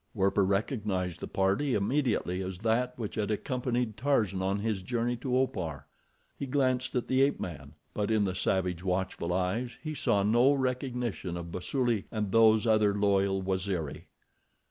[0.15, 5.37] Werper recognized the party immediately as that which had accompanied Tarzan on his journey to
[5.37, 5.85] Opar.
[6.39, 10.53] He glanced at the ape man; but in the savage, watchful eyes he saw no
[10.53, 14.05] recognition of Basuli and those other loyal Waziri.